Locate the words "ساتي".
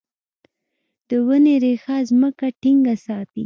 3.05-3.39